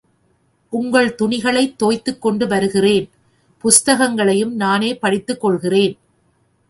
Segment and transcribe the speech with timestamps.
[0.69, 3.09] உங்கள் துணிகளைத் தோய்த்துக் கொண்டு வருகிறேன்,
[3.63, 5.97] புஸ்தகங்களையும் நானே படித்துக் கொள்கிறேன்.